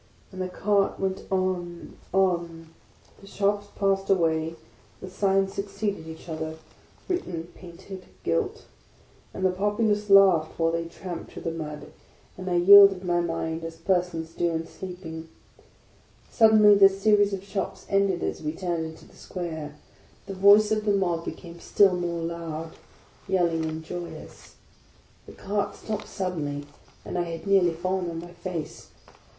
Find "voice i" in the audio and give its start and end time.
20.33-20.81